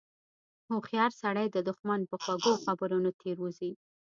[0.69, 3.71] هوښیار سړی د دښمن په خوږو خبرو نه تیر وځي.